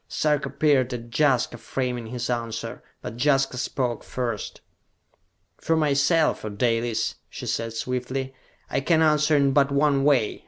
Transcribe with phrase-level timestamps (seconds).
[0.07, 2.81] Sarka peered at Jaska, framing his answer.
[3.03, 4.61] But Jaska spoke first.
[5.59, 8.33] "For myself, O Dalis," she said swiftly,
[8.67, 10.39] "I can answer in but one way.